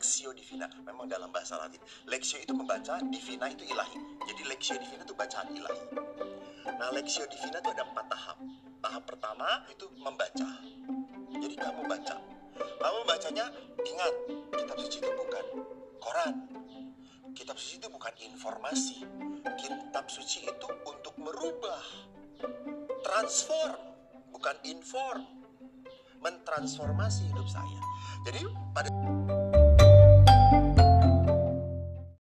[0.00, 1.76] Lexio divina, memang dalam bahasa Latin.
[2.08, 4.00] Lexio itu membaca, divina itu ilahi.
[4.32, 5.84] Jadi lexio divina itu bacaan ilahi.
[6.72, 8.40] Nah, lexio divina itu ada empat tahap.
[8.80, 10.48] Tahap pertama itu membaca.
[11.36, 12.16] Jadi kamu baca.
[12.56, 13.52] Kamu bacanya
[13.84, 14.14] ingat,
[14.56, 15.44] kitab suci itu bukan
[16.00, 16.48] koran.
[17.36, 19.04] Kitab suci itu bukan informasi.
[19.60, 21.84] Kitab suci itu untuk merubah,
[23.04, 23.76] transform,
[24.32, 25.28] bukan inform,
[26.24, 27.84] mentransformasi hidup saya.
[28.24, 28.88] Jadi pada